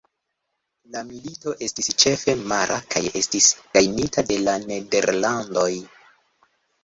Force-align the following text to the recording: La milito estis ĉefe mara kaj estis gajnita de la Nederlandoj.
La 0.93 1.01
milito 1.09 1.51
estis 1.65 1.89
ĉefe 2.03 2.33
mara 2.53 2.77
kaj 2.95 3.03
estis 3.21 3.49
gajnita 3.77 4.23
de 4.31 4.39
la 4.47 4.57
Nederlandoj. 4.63 5.69